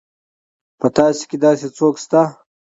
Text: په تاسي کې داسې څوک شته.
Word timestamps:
په 0.79 0.87
تاسي 0.95 1.23
کې 1.29 1.37
داسې 1.45 1.67
څوک 1.77 1.95
شته. 2.03 2.21